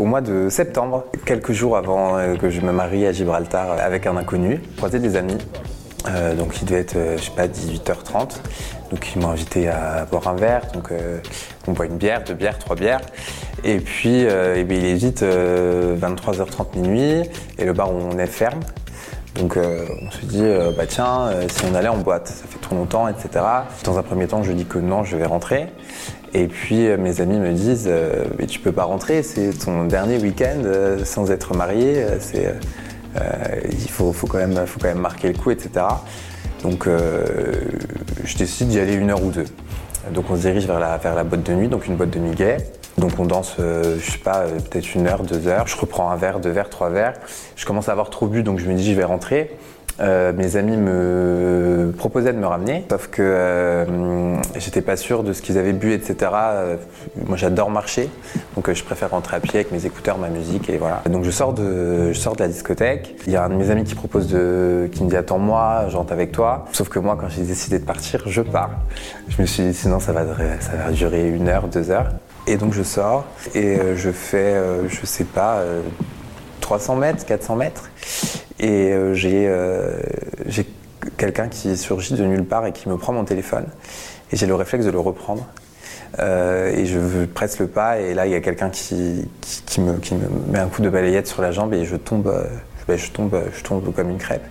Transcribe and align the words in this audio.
Au 0.00 0.06
mois 0.06 0.22
de 0.22 0.48
septembre, 0.48 1.04
quelques 1.26 1.52
jours 1.52 1.76
avant 1.76 2.16
euh, 2.16 2.34
que 2.34 2.48
je 2.48 2.62
me 2.62 2.72
marie 2.72 3.06
à 3.06 3.12
Gibraltar 3.12 3.72
avec 3.72 4.06
un 4.06 4.16
inconnu, 4.16 4.58
croisé 4.78 4.98
des 4.98 5.14
amis. 5.14 5.36
Euh, 6.08 6.34
donc 6.34 6.58
il 6.62 6.64
devait 6.64 6.80
être, 6.80 6.96
euh, 6.96 7.18
je 7.18 7.24
sais 7.24 7.32
pas, 7.32 7.46
18h30. 7.46 8.38
Donc 8.90 9.14
ils 9.14 9.20
m'ont 9.20 9.28
invité 9.28 9.68
à 9.68 10.06
boire 10.10 10.26
un 10.28 10.36
verre. 10.36 10.62
Donc 10.72 10.90
on 11.68 11.72
boit 11.72 11.84
une 11.84 11.98
bière, 11.98 12.24
deux 12.24 12.32
bières, 12.32 12.58
trois 12.58 12.76
bières. 12.76 13.02
Et 13.62 13.76
puis 13.78 14.22
eh 14.22 14.64
bien, 14.64 14.78
il 14.78 14.86
est 14.86 14.94
vite 14.94 15.22
23h30 15.22 16.78
minuit 16.78 17.28
et 17.58 17.64
le 17.66 17.74
bar 17.74 17.92
on 17.92 18.18
est 18.18 18.26
ferme. 18.26 18.60
Donc 19.36 19.56
on 19.56 20.10
se 20.10 20.26
dit, 20.26 20.42
bah 20.76 20.86
tiens, 20.86 21.30
si 21.48 21.64
on 21.70 21.74
allait 21.74 21.88
en 21.88 21.98
boîte, 21.98 22.28
ça 22.28 22.44
fait 22.48 22.58
trop 22.58 22.74
longtemps, 22.74 23.08
etc. 23.08 23.44
Dans 23.84 23.98
un 23.98 24.02
premier 24.02 24.26
temps, 24.26 24.42
je 24.42 24.52
dis 24.52 24.64
que 24.64 24.78
non, 24.78 25.04
je 25.04 25.16
vais 25.16 25.24
rentrer. 25.24 25.68
Et 26.32 26.46
puis 26.46 26.86
euh, 26.86 26.96
mes 26.96 27.20
amis 27.20 27.38
me 27.38 27.52
disent 27.52 27.88
euh, 27.88 28.24
mais 28.38 28.46
tu 28.46 28.60
peux 28.60 28.72
pas 28.72 28.84
rentrer, 28.84 29.22
c'est 29.22 29.50
ton 29.50 29.86
dernier 29.86 30.18
week-end 30.18 30.62
euh, 30.64 31.04
sans 31.04 31.30
être 31.30 31.54
marié, 31.56 32.04
c'est 32.20 32.54
il 33.72 33.90
faut, 33.90 34.12
faut, 34.12 34.28
quand 34.28 34.38
même, 34.38 34.66
faut 34.66 34.78
quand 34.78 34.86
même 34.86 35.00
marquer 35.00 35.32
le 35.32 35.34
coup, 35.36 35.50
etc. 35.50 35.84
Donc 36.62 36.86
je 36.86 38.36
décide 38.36 38.68
d'y 38.68 38.78
aller 38.78 38.94
une 38.94 39.10
heure 39.10 39.22
ou 39.24 39.32
deux. 39.32 39.46
Donc 40.14 40.30
on 40.30 40.36
se 40.36 40.42
dirige 40.42 40.66
vers 40.66 40.78
la, 40.78 40.96
vers 40.96 41.16
la 41.16 41.24
boîte 41.24 41.42
de 41.42 41.52
nuit, 41.52 41.66
donc 41.66 41.88
une 41.88 41.96
boîte 41.96 42.10
de 42.10 42.20
nuit 42.20 42.36
gay. 42.36 42.58
Donc 43.00 43.12
on 43.18 43.24
danse, 43.24 43.56
je 43.58 44.10
sais 44.10 44.18
pas, 44.18 44.44
peut-être 44.70 44.94
une 44.94 45.06
heure, 45.06 45.22
deux 45.22 45.48
heures. 45.48 45.66
Je 45.66 45.76
reprends 45.76 46.10
un 46.10 46.16
verre, 46.16 46.38
deux 46.38 46.50
verres, 46.50 46.68
trois 46.68 46.90
verres. 46.90 47.14
Je 47.56 47.64
commence 47.64 47.88
à 47.88 47.92
avoir 47.92 48.10
trop 48.10 48.26
bu, 48.26 48.42
donc 48.42 48.58
je 48.58 48.66
me 48.66 48.74
dis 48.74 48.84
je 48.84 48.94
vais 48.94 49.04
rentrer. 49.04 49.56
Euh, 50.00 50.32
mes 50.32 50.56
amis 50.56 50.78
me 50.78 51.92
proposaient 51.96 52.32
de 52.32 52.38
me 52.38 52.46
ramener, 52.46 52.84
sauf 52.90 53.08
que 53.08 53.22
euh, 53.22 54.36
j'étais 54.56 54.80
pas 54.80 54.96
sûr 54.96 55.22
de 55.22 55.34
ce 55.34 55.42
qu'ils 55.42 55.58
avaient 55.58 55.74
bu, 55.74 55.92
etc. 55.92 56.30
Euh, 56.32 56.76
moi, 57.26 57.36
j'adore 57.36 57.70
marcher, 57.70 58.08
donc 58.54 58.72
je 58.72 58.82
préfère 58.82 59.10
rentrer 59.10 59.36
à 59.36 59.40
pied 59.40 59.60
avec 59.60 59.72
mes 59.72 59.84
écouteurs, 59.84 60.16
ma 60.16 60.28
musique, 60.28 60.70
et 60.70 60.78
voilà. 60.78 61.02
Donc 61.10 61.24
je 61.24 61.30
sors 61.30 61.52
de, 61.52 62.12
je 62.12 62.18
sors 62.18 62.34
de 62.34 62.42
la 62.42 62.48
discothèque. 62.48 63.14
Il 63.26 63.32
y 63.32 63.36
a 63.36 63.44
un 63.44 63.50
de 63.50 63.54
mes 63.54 63.70
amis 63.70 63.84
qui 63.84 63.94
propose 63.94 64.28
de, 64.28 64.88
qui 64.90 65.04
me 65.04 65.10
dit 65.10 65.16
attends-moi, 65.16 65.86
j'entre 65.88 66.12
avec 66.12 66.32
toi. 66.32 66.64
Sauf 66.72 66.88
que 66.88 66.98
moi, 66.98 67.18
quand 67.20 67.28
j'ai 67.28 67.42
décidé 67.42 67.78
de 67.78 67.84
partir, 67.84 68.22
je 68.26 68.40
pars. 68.40 68.70
Je 69.28 69.40
me 69.42 69.46
suis 69.46 69.64
dit 69.64 69.74
sinon 69.74 70.00
ça 70.00 70.12
va 70.12 70.24
durer 70.92 71.28
une 71.28 71.48
heure, 71.48 71.68
deux 71.68 71.90
heures. 71.90 72.08
Et 72.50 72.56
donc 72.56 72.74
je 72.74 72.82
sors 72.82 73.24
et 73.54 73.78
je 73.94 74.10
fais, 74.10 74.60
je 74.88 75.06
sais 75.06 75.24
pas, 75.24 75.62
300 76.60 76.96
mètres, 76.96 77.24
400 77.26 77.56
mètres. 77.56 77.90
Et 78.60 78.92
euh, 78.92 79.16
euh, 79.24 80.00
j'ai 80.46 80.66
quelqu'un 81.16 81.48
qui 81.48 81.76
surgit 81.76 82.14
de 82.14 82.24
nulle 82.24 82.44
part 82.44 82.66
et 82.66 82.72
qui 82.72 82.88
me 82.88 82.96
prend 82.96 83.12
mon 83.12 83.24
téléphone. 83.24 83.66
Et 84.30 84.36
j'ai 84.36 84.46
le 84.46 84.54
réflexe 84.54 84.84
de 84.84 84.90
le 84.90 85.00
reprendre. 85.00 85.46
Euh, 86.18 86.70
et 86.70 86.86
je 86.86 87.24
presse 87.24 87.58
le 87.60 87.68
pas 87.68 88.00
et 88.00 88.14
là 88.14 88.26
il 88.26 88.32
y 88.32 88.34
a 88.34 88.40
quelqu'un 88.40 88.68
qui, 88.68 89.28
me, 89.78 89.92
met 90.50 90.58
un 90.58 90.66
coup 90.66 90.82
de 90.82 90.90
balayette 90.90 91.28
sur 91.28 91.40
la 91.40 91.52
jambe 91.52 91.72
et 91.72 91.84
je 91.84 91.94
tombe, 91.94 92.32
je 92.96 93.10
tombe, 93.10 93.36
je 93.56 93.62
tombe 93.62 93.92
comme 93.94 94.10
une 94.10 94.18
crêpe. 94.18 94.44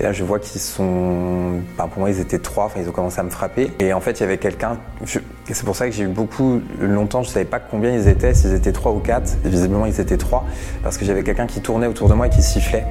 Et 0.00 0.02
là 0.02 0.12
je 0.12 0.24
vois 0.24 0.38
qu'ils 0.38 0.60
sont, 0.60 1.60
pour 1.76 1.98
moi 1.98 2.10
ils 2.10 2.20
étaient 2.20 2.38
trois, 2.38 2.64
enfin 2.64 2.80
ils 2.82 2.88
ont 2.88 2.92
commencé 2.92 3.20
à 3.20 3.22
me 3.22 3.30
frapper. 3.30 3.70
Et 3.78 3.92
en 3.92 4.00
fait 4.00 4.12
il 4.12 4.20
y 4.20 4.24
avait 4.24 4.38
quelqu'un, 4.38 4.78
c'est 5.04 5.64
pour 5.64 5.76
ça 5.76 5.86
que 5.86 5.92
j'ai 5.92 6.04
eu 6.04 6.08
beaucoup 6.08 6.60
longtemps, 6.80 7.22
je 7.22 7.30
savais 7.30 7.44
pas 7.44 7.60
combien 7.60 7.90
ils 7.90 8.08
étaient, 8.08 8.34
s'ils 8.34 8.54
étaient 8.54 8.72
trois 8.72 8.92
ou 8.92 8.98
quatre. 8.98 9.36
Visiblement 9.44 9.86
ils 9.86 10.00
étaient 10.00 10.16
trois 10.16 10.44
parce 10.82 10.98
que 10.98 11.04
j'avais 11.04 11.22
quelqu'un 11.22 11.46
qui 11.46 11.60
tournait 11.60 11.86
autour 11.86 12.08
de 12.08 12.14
moi 12.14 12.26
et 12.26 12.30
qui 12.30 12.42
sifflait 12.42 12.84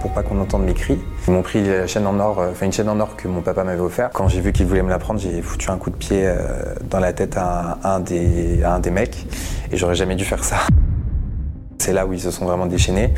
pour 0.00 0.12
pas 0.12 0.22
qu'on 0.22 0.40
entende 0.40 0.64
mes 0.64 0.74
cris. 0.74 0.98
Ils 1.26 1.32
m'ont 1.32 1.42
pris 1.42 1.62
la 1.64 1.86
chaîne 1.86 2.06
en 2.06 2.18
or, 2.20 2.38
euh, 2.38 2.50
enfin 2.52 2.66
une 2.66 2.72
chaîne 2.72 2.88
en 2.88 3.00
or 3.00 3.16
que 3.16 3.26
mon 3.26 3.40
papa 3.40 3.64
m'avait 3.64 3.80
offert. 3.80 4.10
Quand 4.12 4.28
j'ai 4.28 4.40
vu 4.40 4.52
qu'ils 4.52 4.66
voulaient 4.66 4.82
me 4.82 4.90
la 4.90 4.98
prendre, 4.98 5.18
j'ai 5.18 5.42
foutu 5.42 5.70
un 5.70 5.76
coup 5.76 5.90
de 5.90 5.96
pied 5.96 6.20
euh, 6.22 6.36
dans 6.88 7.00
la 7.00 7.12
tête 7.12 7.36
à 7.36 7.78
un, 7.82 7.98
des, 8.00 8.62
à 8.62 8.74
un 8.74 8.78
des 8.78 8.90
mecs 8.90 9.26
et 9.72 9.76
j'aurais 9.76 9.96
jamais 9.96 10.14
dû 10.14 10.24
faire 10.24 10.44
ça. 10.44 10.58
C'est 11.78 11.92
là 11.92 12.06
où 12.06 12.12
ils 12.12 12.20
se 12.20 12.30
sont 12.30 12.44
vraiment 12.44 12.66
déchaînés 12.66 13.12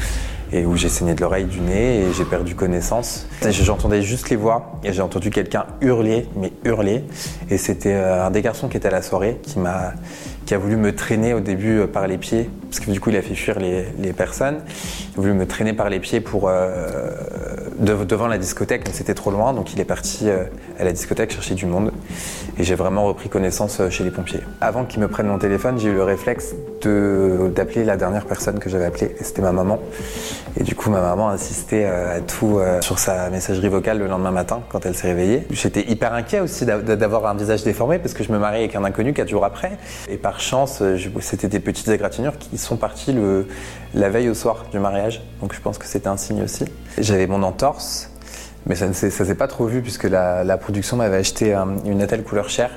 et 0.52 0.66
où 0.66 0.76
j'ai 0.76 0.88
saigné 0.88 1.14
de 1.14 1.20
l'oreille, 1.20 1.44
du 1.44 1.60
nez 1.60 2.00
et 2.00 2.12
j'ai 2.12 2.24
perdu 2.24 2.54
connaissance. 2.54 3.26
J'entendais 3.48 4.02
juste 4.02 4.30
les 4.30 4.36
voix 4.36 4.72
et 4.84 4.92
j'ai 4.92 5.02
entendu 5.02 5.30
quelqu'un 5.30 5.66
hurler, 5.80 6.26
mais 6.36 6.52
hurler. 6.64 7.04
Et 7.50 7.58
c'était 7.58 7.94
euh, 7.94 8.26
un 8.26 8.30
des 8.30 8.42
garçons 8.42 8.68
qui 8.68 8.76
était 8.76 8.88
à 8.88 8.92
la 8.92 9.02
soirée 9.02 9.38
qui 9.42 9.58
m'a 9.58 9.94
qui 10.50 10.54
a 10.54 10.58
voulu 10.58 10.74
me 10.74 10.92
traîner 10.92 11.32
au 11.32 11.38
début 11.38 11.78
euh, 11.78 11.86
par 11.86 12.08
les 12.08 12.18
pieds, 12.18 12.50
parce 12.68 12.80
que 12.80 12.90
du 12.90 12.98
coup 12.98 13.10
il 13.10 13.16
a 13.16 13.22
fait 13.22 13.36
fuir 13.36 13.60
les, 13.60 14.12
personnes. 14.12 14.58
Il 15.12 15.18
a 15.18 15.20
voulu 15.20 15.32
me 15.32 15.46
traîner 15.46 15.74
par 15.74 15.88
les 15.88 16.00
pieds 16.00 16.20
pour 16.20 16.48
euh, 16.48 17.12
devant 17.78 18.26
la 18.26 18.36
discothèque, 18.36 18.82
mais 18.84 18.92
c'était 18.92 19.14
trop 19.14 19.30
loin, 19.30 19.52
donc 19.52 19.72
il 19.72 19.80
est 19.80 19.84
parti 19.84 20.28
euh, 20.28 20.42
à 20.80 20.82
la 20.82 20.90
discothèque 20.90 21.30
chercher 21.30 21.54
du 21.54 21.66
monde. 21.66 21.92
Et 22.58 22.64
j'ai 22.64 22.74
vraiment 22.74 23.04
repris 23.04 23.28
connaissance 23.28 23.80
chez 23.90 24.02
les 24.02 24.10
pompiers. 24.10 24.40
Avant 24.60 24.84
qu'ils 24.84 25.00
me 25.00 25.06
prennent 25.06 25.28
mon 25.28 25.38
téléphone, 25.38 25.78
j'ai 25.78 25.88
eu 25.88 25.94
le 25.94 26.02
réflexe 26.02 26.52
d'appeler 26.82 27.84
la 27.84 27.96
dernière 27.96 28.26
personne 28.26 28.58
que 28.58 28.68
j'avais 28.68 28.86
appelée, 28.86 29.14
et 29.20 29.22
c'était 29.22 29.42
ma 29.42 29.52
maman. 29.52 29.78
Et 30.58 30.64
du 30.64 30.74
coup, 30.74 30.90
ma 30.90 31.00
maman 31.00 31.28
insistait 31.28 31.84
à 31.84 32.20
tout 32.20 32.60
sur 32.80 32.98
sa 32.98 33.30
messagerie 33.30 33.68
vocale 33.68 33.98
le 33.98 34.06
lendemain 34.06 34.30
matin 34.30 34.62
quand 34.68 34.84
elle 34.84 34.94
s'est 34.94 35.08
réveillée. 35.08 35.46
J'étais 35.50 35.88
hyper 35.88 36.12
inquiet 36.12 36.40
aussi 36.40 36.66
d'avoir 36.66 37.26
un 37.26 37.34
visage 37.34 37.62
déformé 37.62 37.98
parce 37.98 38.14
que 38.14 38.24
je 38.24 38.32
me 38.32 38.38
mariais 38.38 38.64
avec 38.64 38.74
un 38.74 38.84
inconnu 38.84 39.12
quatre 39.12 39.28
jours 39.28 39.44
après. 39.44 39.72
Et 40.08 40.16
par 40.16 40.40
chance, 40.40 40.80
euh, 40.82 40.98
c'était 41.20 41.48
des 41.48 41.60
petites 41.60 41.88
égratignures 41.88 42.38
qui 42.38 42.58
sont 42.58 42.76
parties 42.76 43.14
la 43.94 44.08
veille 44.08 44.28
au 44.28 44.34
soir 44.34 44.66
du 44.70 44.78
mariage. 44.78 45.22
Donc 45.40 45.54
je 45.54 45.60
pense 45.60 45.78
que 45.78 45.86
c'était 45.86 46.08
un 46.08 46.16
signe 46.16 46.42
aussi. 46.42 46.64
J'avais 46.98 47.26
mon 47.26 47.42
entorse, 47.42 48.10
mais 48.66 48.74
ça 48.74 48.86
ne 48.86 48.92
s'est 48.92 49.34
pas 49.34 49.48
trop 49.48 49.66
vu 49.66 49.82
puisque 49.82 50.04
la, 50.04 50.56
production 50.58 50.96
m'avait 50.96 51.18
acheté 51.18 51.54
une 51.84 51.98
Nathalie 51.98 52.22
couleur 52.22 52.48
chair. 52.48 52.70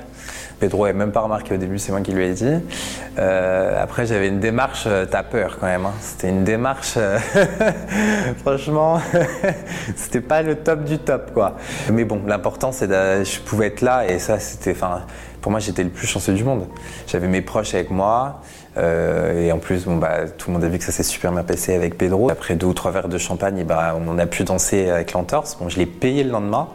Pedro 0.64 0.86
n'avait 0.86 0.98
même 0.98 1.12
pas 1.12 1.20
remarqué 1.20 1.56
au 1.56 1.58
début, 1.58 1.78
c'est 1.78 1.92
moi 1.92 2.00
qui 2.00 2.14
lui 2.14 2.26
ai 2.26 2.32
dit. 2.32 2.56
Euh, 3.20 3.84
après, 3.84 4.06
j'avais 4.06 4.30
une 4.30 4.40
démarche, 4.40 4.86
euh, 4.88 5.06
t'as 5.06 5.22
peur 5.22 5.58
quand 5.60 5.66
même. 5.66 5.86
Hein. 5.86 5.92
C'était 6.00 6.30
une 6.30 6.46
démarche, 6.46 6.98
franchement, 8.46 9.02
c'était 9.98 10.22
pas 10.22 10.42
le 10.42 10.56
top 10.56 10.86
du 10.86 11.00
top, 11.00 11.34
quoi. 11.34 11.58
Mais 11.92 12.06
bon, 12.06 12.22
l'important, 12.26 12.72
c'est 12.72 12.88
que 12.88 13.24
je 13.26 13.42
pouvais 13.42 13.68
être 13.68 13.82
là 13.82 14.08
et 14.08 14.20
ça, 14.20 14.40
c'était, 14.40 14.72
enfin, 14.72 15.02
pour 15.42 15.52
moi, 15.52 15.60
j'étais 15.60 15.84
le 15.84 15.90
plus 15.90 16.08
chanceux 16.08 16.34
du 16.34 16.46
monde. 16.46 16.66
J'avais 17.08 17.28
mes 17.28 17.42
proches 17.42 17.74
avec 17.74 17.92
moi. 17.92 18.40
Euh, 18.78 19.46
et 19.46 19.52
en 19.52 19.60
plus, 19.60 19.84
bon, 19.84 19.98
bah, 19.98 20.30
tout 20.30 20.50
le 20.50 20.54
monde 20.54 20.64
a 20.64 20.70
vu 20.70 20.78
que 20.78 20.86
ça 20.86 20.94
s'est 20.94 21.04
super 21.04 21.34
bien 21.34 21.44
passé 21.44 21.76
avec 21.76 21.98
Pedro. 21.98 22.30
Après 22.30 22.56
deux 22.56 22.68
ou 22.68 22.74
trois 22.74 22.92
verres 22.92 23.10
de 23.10 23.18
champagne, 23.18 23.66
bah, 23.66 23.98
on 24.00 24.18
a 24.18 24.26
pu 24.28 24.46
danser 24.46 24.90
avec 24.90 25.12
l'entorse. 25.12 25.58
Bon, 25.60 25.68
je 25.68 25.78
l'ai 25.78 25.86
payé 25.86 26.24
le 26.24 26.32
lendemain. 26.32 26.70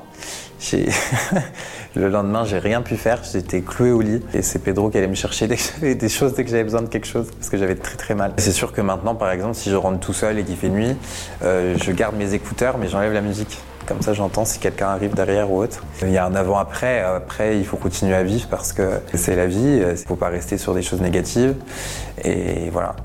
le 1.96 2.08
lendemain, 2.08 2.44
j'ai 2.44 2.58
rien 2.58 2.82
pu 2.82 2.96
faire. 2.96 3.20
J'étais 3.30 3.60
cloué 3.60 3.91
au 3.91 4.00
lit. 4.00 4.22
Et 4.34 4.42
c'est 4.42 4.58
Pedro 4.58 4.91
qui 4.91 4.98
allait 4.98 5.06
me 5.06 5.14
chercher 5.14 5.46
dès 5.46 5.56
que 5.56 5.92
des 5.94 6.08
choses, 6.08 6.34
dès 6.34 6.44
que 6.44 6.50
j'avais 6.50 6.64
besoin 6.64 6.82
de 6.82 6.88
quelque 6.88 7.06
chose, 7.06 7.28
parce 7.36 7.48
que 7.48 7.56
j'avais 7.56 7.76
très 7.76 7.96
très 7.96 8.14
mal. 8.14 8.32
C'est 8.38 8.52
sûr 8.52 8.72
que 8.72 8.80
maintenant, 8.80 9.14
par 9.14 9.30
exemple, 9.30 9.54
si 9.54 9.70
je 9.70 9.76
rentre 9.76 10.00
tout 10.00 10.12
seul 10.12 10.38
et 10.38 10.44
qu'il 10.44 10.56
fait 10.56 10.69
nuit, 10.69 10.96
euh, 11.42 11.76
je 11.82 11.92
garde 11.92 12.16
mes 12.16 12.34
écouteurs, 12.34 12.78
mais 12.78 12.88
j'enlève 12.88 13.12
la 13.12 13.20
musique. 13.20 13.58
Comme 13.86 14.02
ça, 14.02 14.12
j'entends 14.12 14.44
si 14.44 14.58
quelqu'un 14.58 14.88
arrive 14.88 15.14
derrière 15.14 15.50
ou 15.50 15.62
autre. 15.62 15.82
Il 16.02 16.10
y 16.10 16.19
a 16.19 16.26
un 16.26 16.34
avant-après. 16.34 17.00
Après, 17.00 17.56
il 17.58 17.64
faut 17.64 17.78
continuer 17.78 18.14
à 18.14 18.22
vivre 18.22 18.46
parce 18.50 18.75
que 18.75 19.00
c'est 19.14 19.34
la 19.34 19.46
vie. 19.46 19.80
Il 19.80 19.86
ne 19.86 19.94
faut 19.94 20.16
pas 20.16 20.28
rester 20.28 20.58
sur 20.58 20.75
des 20.75 20.82
choses 20.82 21.00
négatives. 21.00 21.54
Et 22.22 22.69
voilà. 22.70 22.96